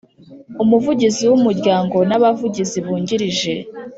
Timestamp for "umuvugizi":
0.63-1.23